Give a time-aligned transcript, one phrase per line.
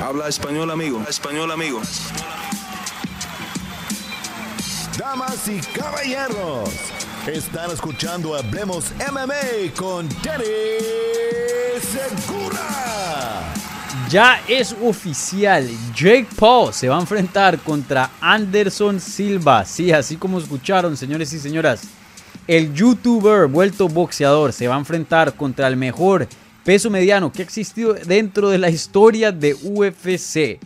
[0.00, 1.02] Habla español, amigo.
[1.08, 1.80] Español, amigo.
[4.96, 6.70] Damas y caballeros,
[7.26, 10.44] están escuchando Hablemos MMA con Danny
[11.80, 13.52] Segura.
[14.08, 19.64] Ya es oficial, Jake Paul se va a enfrentar contra Anderson Silva.
[19.64, 21.82] Sí, así como escucharon, señores y señoras.
[22.46, 26.28] El youtuber vuelto boxeador se va a enfrentar contra el mejor
[26.68, 30.60] peso mediano que ha existido dentro de la historia de UFC.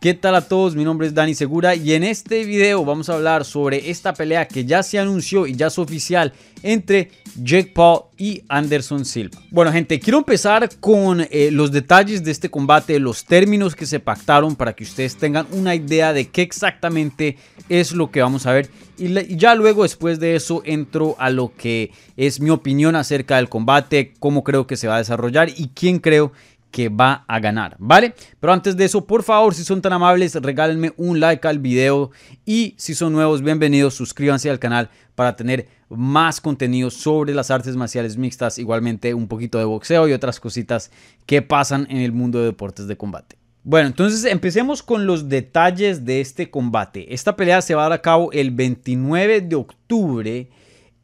[0.00, 0.76] ¿Qué tal a todos?
[0.76, 4.46] Mi nombre es Dani Segura y en este video vamos a hablar sobre esta pelea
[4.46, 7.10] que ya se anunció y ya es oficial entre
[7.42, 9.38] Jake Paul y Anderson Silva.
[9.50, 13.98] Bueno gente, quiero empezar con eh, los detalles de este combate, los términos que se
[13.98, 17.38] pactaron para que ustedes tengan una idea de qué exactamente
[17.70, 21.52] es lo que vamos a ver y, ya luego después de eso entro a lo
[21.56, 25.68] que es mi opinión acerca del combate, cómo creo que se va a desarrollar y
[25.74, 26.38] quién creo que
[26.84, 28.14] va a ganar, ¿vale?
[28.38, 32.10] Pero antes de eso, por favor, si son tan amables, regálenme un like al video
[32.44, 37.76] y si son nuevos, bienvenidos, suscríbanse al canal para tener más contenido sobre las artes
[37.76, 40.90] marciales mixtas, igualmente un poquito de boxeo y otras cositas
[41.26, 43.36] que pasan en el mundo de deportes de combate.
[43.62, 47.12] Bueno, entonces empecemos con los detalles de este combate.
[47.12, 50.48] Esta pelea se va a dar a cabo el 29 de octubre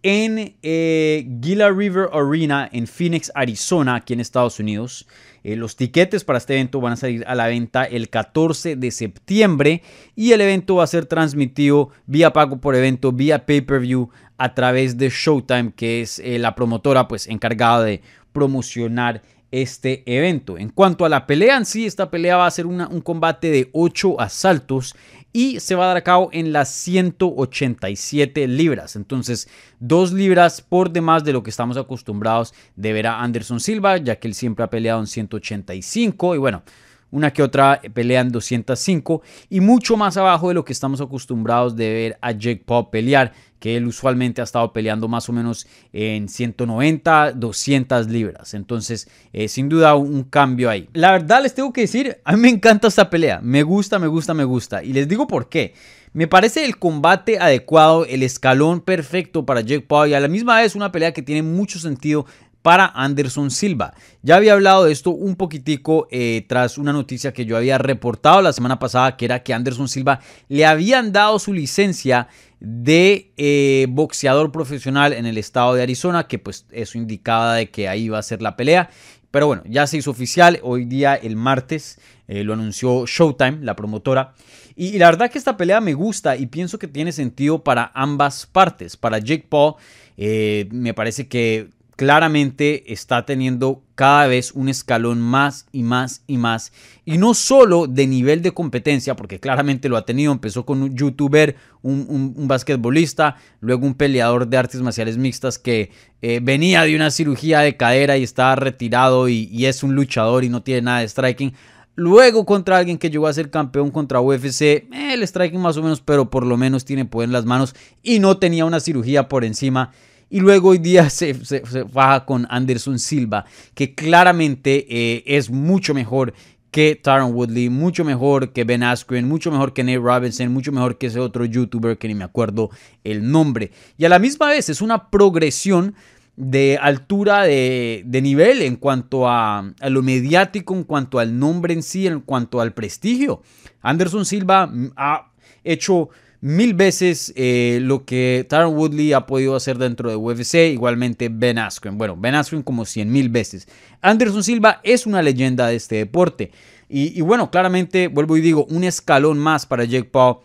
[0.02, 5.06] en eh, Gila River Arena en Phoenix, Arizona, aquí en Estados Unidos.
[5.44, 8.90] Eh, los tiquetes para este evento van a salir a la venta el 14 de
[8.90, 9.82] septiembre
[10.14, 14.98] y el evento va a ser transmitido vía pago por evento, vía pay-per-view a través
[14.98, 20.58] de Showtime, que es eh, la promotora pues encargada de promocionar este evento.
[20.58, 23.70] En cuanto a la pelea en sí, esta pelea va a ser un combate de
[23.72, 24.96] 8 asaltos
[25.32, 28.96] y se va a dar a cabo en las 187 libras.
[28.96, 33.96] Entonces, dos libras por demás de lo que estamos acostumbrados de ver a Anderson Silva,
[33.98, 36.62] ya que él siempre ha peleado en 185 y bueno,
[37.10, 41.76] una que otra pelea en 205 y mucho más abajo de lo que estamos acostumbrados
[41.76, 43.32] de ver a Jake Paul pelear,
[43.62, 48.54] que él usualmente ha estado peleando más o menos en 190, 200 libras.
[48.54, 50.88] Entonces, eh, sin duda un cambio ahí.
[50.94, 54.08] La verdad les tengo que decir, a mí me encanta esta pelea, me gusta, me
[54.08, 54.82] gusta, me gusta.
[54.82, 55.74] Y les digo por qué.
[56.12, 60.58] Me parece el combate adecuado, el escalón perfecto para Jake Paul y a la misma
[60.60, 62.26] vez una pelea que tiene mucho sentido
[62.62, 63.94] para Anderson Silva.
[64.22, 68.42] Ya había hablado de esto un poquitico eh, tras una noticia que yo había reportado
[68.42, 72.28] la semana pasada, que era que Anderson Silva le habían dado su licencia
[72.64, 77.88] de eh, boxeador profesional en el estado de Arizona, que pues eso indicaba de que
[77.88, 78.88] ahí iba a ser la pelea.
[79.32, 80.60] Pero bueno, ya se hizo oficial.
[80.62, 84.34] Hoy día, el martes, eh, lo anunció Showtime, la promotora.
[84.76, 88.46] Y, la verdad que esta pelea me gusta y pienso que tiene sentido para ambas
[88.46, 88.96] partes.
[88.96, 89.74] Para Jake Paul,
[90.16, 96.72] me parece que claramente está teniendo cada vez un escalón más y más y más.
[97.04, 100.32] Y no solo de nivel de competencia, porque claramente lo ha tenido.
[100.32, 106.40] Empezó con un youtuber, un, basquetbolista, luego un peleador de artes marciales mixtas que eh,
[106.42, 110.64] venía de una cirugía de cadera y está retirado y, es un luchador y no
[110.64, 111.52] tiene nada de striking.
[111.94, 115.82] Luego contra alguien que llegó a ser campeón contra UFC, eh, el striking más o
[115.84, 119.28] menos, pero por lo menos tiene poder en las manos y no tenía una cirugía
[119.28, 119.92] por encima.
[120.32, 121.60] Y luego hoy día se, se,
[121.92, 123.44] baja con Anderson Silva,
[123.74, 126.32] que claramente eh, es mucho mejor
[126.70, 130.96] que Tyron Woodley, mucho mejor que Ben Askren, mucho mejor que Nate Robinson, mucho mejor
[130.96, 132.70] que ese otro youtuber que ni me acuerdo
[133.04, 133.72] el nombre.
[133.98, 135.94] Y a la misma vez es una progresión
[136.36, 141.82] de altura de, nivel en cuanto a, a, lo mediático, en cuanto al nombre en
[141.82, 143.42] sí, en cuanto al prestigio.
[143.82, 145.30] Anderson Silva ha
[145.62, 146.08] hecho
[146.42, 151.56] mil veces eh, lo que Tyron Woodley ha podido hacer dentro de UFC, igualmente Ben
[151.56, 151.96] Askren.
[151.96, 153.68] Bueno, Ben Askren como cien mil veces.
[154.02, 156.50] Anderson Silva es una leyenda de este deporte.
[156.94, 160.40] Y, bueno, claramente, vuelvo y digo, un escalón más para Jake Paul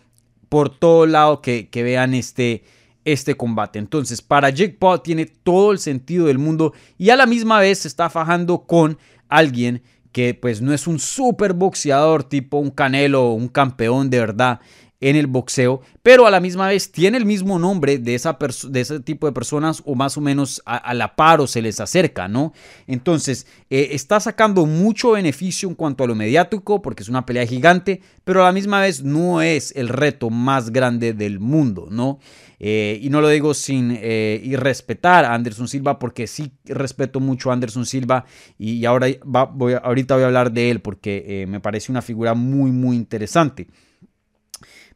[0.48, 2.62] por todo lado que, vean este,
[3.04, 3.78] este combate.
[3.78, 7.80] Entonces, para Jake Paul tiene todo el sentido del mundo y a la misma vez
[7.80, 8.96] se está fajando con
[9.28, 14.18] alguien que pues no es un super boxeador tipo un Canelo o un campeón de
[14.18, 14.60] verdad
[15.00, 18.36] en el boxeo, pero a la misma vez tiene el mismo nombre de, esa
[18.68, 21.78] de ese tipo de personas o más o menos a, la par o se les
[21.78, 22.52] acerca, ¿no?
[22.86, 27.46] Entonces, eh, está sacando mucho beneficio en cuanto a lo mediático porque es una pelea
[27.46, 32.18] gigante, pero a la misma vez no es el reto más grande del mundo, ¿no?
[32.58, 37.50] Eh, y no lo digo sin eh, irrespetar a Anderson Silva porque sí respeto mucho
[37.50, 38.24] a Anderson Silva
[38.58, 42.72] y, ahora voy, ahorita voy a hablar de él porque me parece una figura muy,
[42.72, 43.68] muy interesante.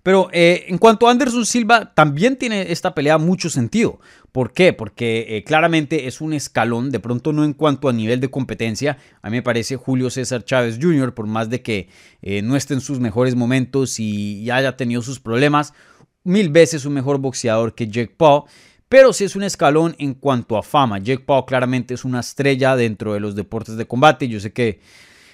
[0.03, 4.01] Pero eh, en cuanto a Anderson Silva, también tiene esta pelea mucho sentido,
[4.33, 4.73] ¿Por qué?
[4.73, 8.97] Porque eh, claramente es un escalón, de pronto no en cuanto a nivel de competencia.
[9.21, 11.91] A mí me parece Julio César Chávez Jr., por más de que
[12.23, 15.75] eh, no esté en sus mejores momentos y haya tenido sus problemas,
[16.25, 18.45] mil veces un mejor boxeador que Jake Paul.
[18.89, 20.99] Pero sí es un escalón en cuanto a fama.
[20.99, 24.29] Jake Paul claramente es una estrella dentro de los deportes de combate.
[24.29, 24.81] Yo sé que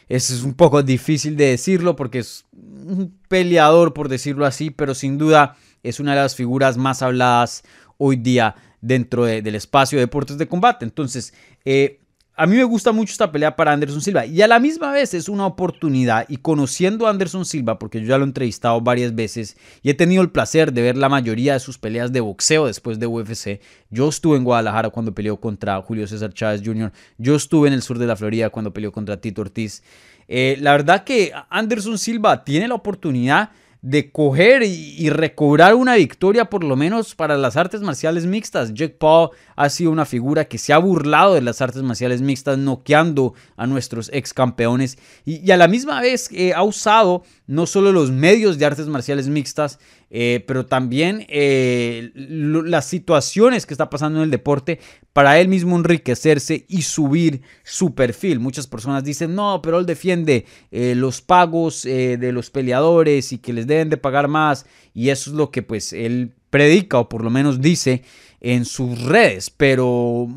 [0.09, 5.19] es un poco difícil de decirlo porque es un peleador, por decirlo así, pero sin
[5.19, 7.63] duda es una de las figuras más habladas
[7.99, 10.85] hoy día dentro del espacio de deportes de combate.
[10.85, 11.35] Entonces,
[11.65, 12.01] eh,
[12.39, 15.13] a mí me gusta mucho esta pelea para Anderson Silva y a la misma vez
[15.13, 19.13] es una oportunidad y conociendo a Anderson Silva, porque yo ya lo he entrevistado varias
[19.13, 22.67] veces y he tenido el placer de ver la mayoría de sus peleas de boxeo
[22.67, 23.61] después de UFC.
[23.91, 27.83] Yo estuve en Guadalajara cuando peleó contra Julio César Chávez Jr., yo estuve en el
[27.83, 29.83] sur de la Florida cuando peleó contra Tito Ortiz.
[30.29, 33.51] Eh, la verdad que Anderson Silva tiene la oportunidad
[33.81, 38.75] de coger y, recobrar una victoria por lo menos para las artes marciales mixtas.
[38.75, 42.59] Jack Paul ha sido una figura que se ha burlado de las artes marciales mixtas,
[42.59, 47.93] noqueando a nuestros ex campeones y, a la misma vez eh, ha usado no solo
[47.93, 49.79] los medios de artes marciales mixtas,
[50.11, 54.81] eh, pero también eh, las situaciones que está pasando en el deporte
[55.13, 58.41] para él mismo enriquecerse y subir su perfil.
[58.41, 63.53] Muchas personas dicen, no, pero él defiende eh, los pagos de los peleadores y que
[63.53, 67.23] les deben de pagar más y eso es lo que pues él predica o por
[67.23, 68.03] lo menos dice
[68.41, 70.29] en sus redes, pero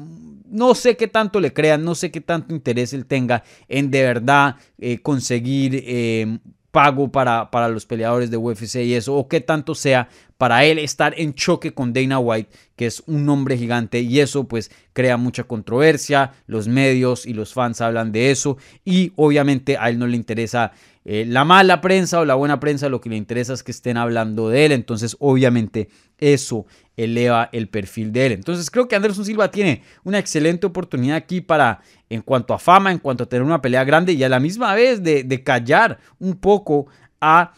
[0.49, 4.01] no sé qué tanto le crean, no sé qué tanto interés él tenga en de
[4.01, 4.55] verdad
[5.03, 6.41] conseguir
[6.71, 10.07] pago para, para los peleadores de UFC y eso, o qué tanto sea
[10.41, 14.47] para él estar en choque con Dana White, que es un nombre gigante, y eso
[14.47, 19.87] pues crea mucha controversia, los medios y los fans hablan de eso, y obviamente a
[19.89, 20.71] él no le interesa
[21.05, 23.97] eh, la mala prensa o la buena prensa, lo que le interesa es que estén
[23.97, 26.65] hablando de él, entonces obviamente eso
[26.97, 28.31] eleva el perfil de él.
[28.31, 32.91] Entonces creo que Anderson Silva tiene una excelente oportunidad aquí para, en cuanto a fama,
[32.91, 36.33] en cuanto a tener una pelea grande y a la misma vez de callar un
[36.33, 36.87] poco
[37.19, 37.53] a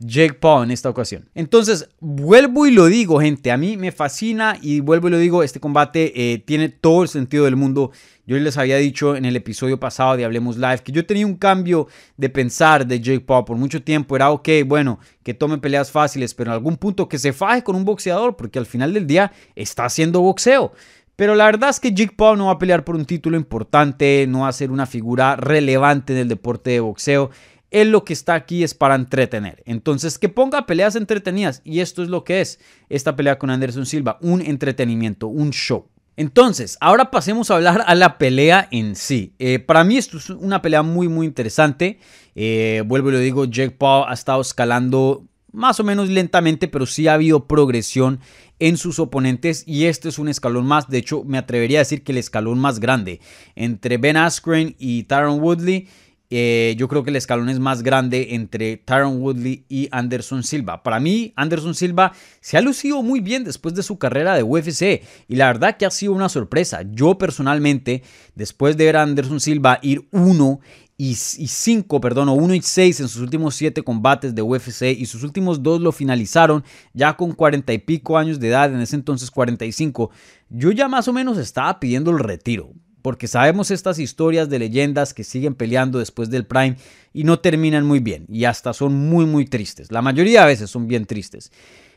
[0.00, 1.28] Jake Paul en esta ocasión.
[1.34, 5.42] Entonces, vuelvo y lo digo, gente, a mí me fascina y vuelvo y lo digo,
[5.42, 7.92] este combate eh, tiene todo el sentido del mundo.
[8.26, 11.34] Yo les había dicho en el episodio pasado de Hablemos Live que yo tenía un
[11.34, 11.86] cambio
[12.16, 14.16] de pensar de Jake Paul por mucho tiempo.
[14.16, 17.76] Era ok, bueno, que tome peleas fáciles, pero en algún punto que se faje con
[17.76, 20.72] un boxeador, porque al final del día está haciendo boxeo.
[21.16, 24.24] Pero la verdad es que Jake Paul no va a pelear por un título importante,
[24.26, 27.30] no va a ser una figura relevante en el deporte de boxeo
[27.70, 29.62] él lo que está aquí es para entretener.
[29.66, 31.62] Entonces, que ponga peleas entretenidas.
[31.64, 32.58] Y esto es lo que es
[32.88, 35.86] esta pelea con Anderson Silva, un entretenimiento, un show.
[36.16, 39.34] Entonces, ahora pasemos a hablar a la pelea en sí.
[39.38, 41.98] Eh, para mí esto es una pelea muy, muy interesante.
[42.34, 46.86] Eh, vuelvo y lo digo, Jake Paul ha estado escalando más o menos lentamente, pero
[46.86, 48.20] sí ha habido progresión
[48.58, 52.04] en sus oponentes y este es un escalón más, de hecho me atrevería a decir
[52.04, 53.20] que el escalón más grande
[53.56, 55.88] entre Ben Askren y Tyron Woodley
[56.30, 60.82] eh, yo creo que el escalón es más grande entre Tyron Woodley y Anderson Silva.
[60.84, 65.02] Para mí, Anderson Silva se ha lucido muy bien después de su carrera de UFC
[65.26, 66.82] y la verdad que ha sido una sorpresa.
[66.92, 68.04] Yo personalmente,
[68.36, 70.60] después de ver a Anderson Silva ir 1
[71.02, 75.06] y 5, perdón, o 1 y 6 en sus últimos 7 combates de UFC y
[75.06, 76.62] sus últimos dos lo finalizaron
[76.92, 80.10] ya con 40 y pico años de edad, en ese entonces 45,
[80.50, 85.14] yo ya más o menos estaba pidiendo el retiro porque sabemos estas historias de leyendas
[85.14, 86.76] que siguen peleando después del Prime
[87.12, 89.90] y no terminan muy bien y hasta son muy muy tristes.
[89.90, 91.50] La mayoría de veces son bien tristes.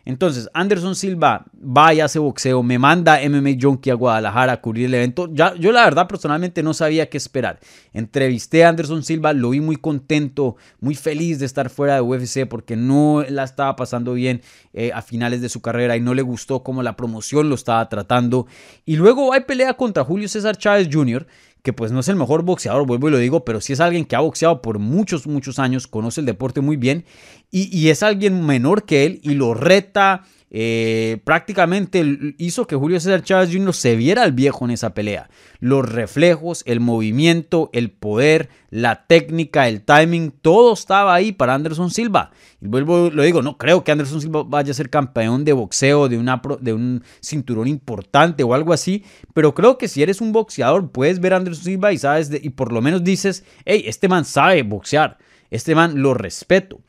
[0.06, 4.88] Entonces, Anderson Silva va y hace boxeo, me manda MMA Junkie a Guadalajara a cubrir
[4.88, 5.30] el evento.
[5.32, 7.60] Ya, yo la verdad personalmente no sabía qué esperar.
[7.94, 12.46] Entrevisté a Anderson Silva, lo vi muy contento, muy feliz de estar fuera de UFC
[12.50, 14.42] porque no la estaba pasando bien
[14.74, 17.88] eh, a finales de su carrera y no le gustó cómo la promoción lo estaba
[17.88, 18.46] tratando.
[18.86, 21.26] Y luego hay pelea contra Julio César Chávez Jr.,
[21.64, 24.06] que pues no es el mejor boxeador, vuelvo y lo digo, pero sí es alguien
[24.06, 27.06] que ha boxeado por muchos, muchos años, conoce el deporte muy bien
[27.52, 32.06] y, y es alguien menor que él y lo reta, eh, prácticamente
[32.38, 33.74] hizo que Julio César Chávez Jr.
[33.74, 35.28] se viera al viejo en esa pelea.
[35.60, 41.90] Los reflejos, el movimiento, el poder, la técnica, el timing, todo estaba ahí para Anderson
[41.90, 42.30] Silva.
[42.62, 46.08] Y vuelvo, lo digo, no creo que Anderson Silva vaya a ser campeón de boxeo,
[46.08, 46.24] de,
[46.62, 51.20] de un cinturón importante o algo así, pero creo que si eres un boxeador puedes
[51.20, 54.62] ver a Anderson Silva y sabes, y por lo menos dices, hey, este man sabe
[54.62, 55.18] boxear,
[55.50, 56.80] este man lo respeto.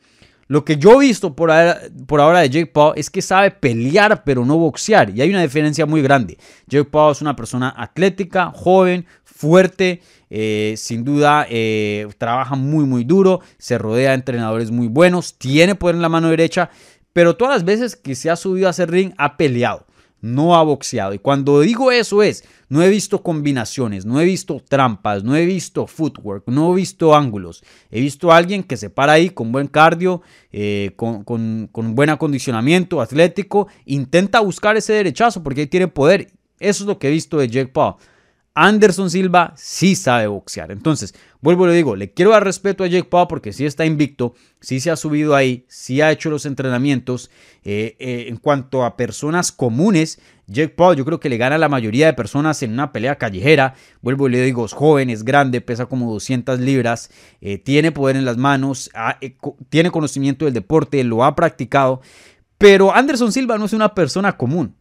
[0.47, 4.45] Lo que yo he visto por ahora, de Jake Paul es que sabe pelear pero
[4.45, 6.37] no boxear y hay una diferencia muy grande.
[6.67, 13.03] Jake Paul es una persona atlética, joven, fuerte, eh, sin duda eh, trabaja muy muy
[13.03, 16.69] duro, se rodea de entrenadores muy buenos, tiene poder en la mano derecha,
[17.11, 19.85] pero todas las veces que se ha subido a hacer ring ha peleado.
[20.25, 21.13] No ha boxeado.
[21.13, 25.45] Y cuando digo eso es, no he visto combinaciones, no he visto trampas, no he
[25.45, 27.63] visto footwork, no he visto ángulos.
[27.91, 31.93] He visto a alguien que se para ahí con buen cardio, eh, con, con, con
[31.93, 36.31] buen acondicionamiento atlético, intenta buscar ese derechazo porque ahí tiene poder.
[36.59, 37.95] Eso es lo que he visto de Jake Paul.
[38.57, 40.71] Anderson Silva sí sabe boxear.
[40.71, 43.85] Entonces, vuelvo y le digo, le quiero dar respeto a Jake Paul porque sí está
[43.85, 47.29] invicto, sí se ha subido ahí, sí ha hecho los entrenamientos.
[47.65, 51.59] Eh, eh, en cuanto a personas comunes, Jake Paul yo creo que le gana a
[51.59, 53.73] la mayoría de personas en una pelea callejera.
[54.01, 58.15] Vuelvo y le digo, es joven, es grande, pesa como 200 libras, eh, tiene poder
[58.15, 58.89] en las manos,
[59.67, 61.99] tiene conocimiento del deporte, lo ha practicado.
[62.57, 64.75] Pero Anderson Silva no es una persona común.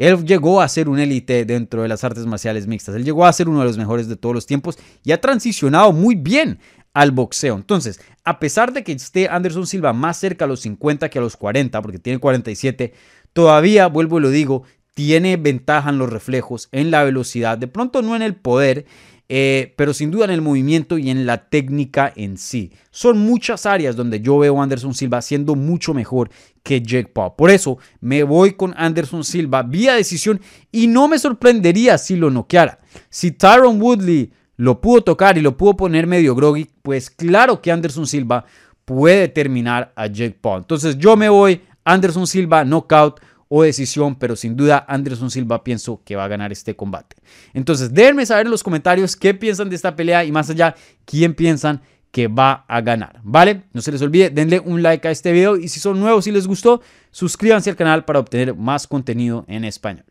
[0.00, 2.94] Él llegó a ser un élite dentro de las artes marciales mixtas.
[2.94, 5.92] Él llegó a ser uno de los mejores de todos los tiempos y ha transicionado
[5.92, 6.58] muy bien
[6.94, 7.54] al boxeo.
[7.54, 11.20] Entonces, a pesar de que esté Anderson Silva más cerca a los 50 que a
[11.20, 12.94] los 40, porque tiene 47,
[13.34, 14.62] todavía, vuelvo y lo digo,
[14.94, 18.86] tiene ventaja en los reflejos, en la velocidad, de pronto no en el poder,
[19.32, 22.72] eh, pero sin duda en el movimiento y en la técnica en sí.
[22.90, 26.30] Son muchas áreas donde yo veo a Anderson Silva siendo mucho mejor
[26.64, 27.34] que Jake Paul.
[27.38, 30.40] Por eso me voy con Anderson Silva vía decisión
[30.72, 32.80] y no me sorprendería si lo noqueara.
[33.08, 37.70] Si Tyron Woodley lo pudo tocar y lo pudo poner medio groggy, pues claro que
[37.70, 38.44] Anderson Silva
[38.84, 40.62] puede terminar a Jake Paul.
[40.62, 43.20] Entonces yo me voy Anderson Silva knockout
[43.52, 47.16] o decisión, pero sin duda Anderson Silva pienso que va a ganar este combate.
[47.52, 51.34] Entonces, déjenme saber en los comentarios qué piensan de esta pelea y más allá, quién
[51.34, 53.64] piensan que va a ganar, ¿vale?
[53.72, 56.30] No se les olvide, denle un like a este video y si son nuevos y
[56.30, 56.80] les gustó,
[57.10, 60.04] suscríbanse al canal para obtener más contenido en español.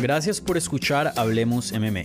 [0.00, 2.04] Gracias por escuchar Hablemos MMA.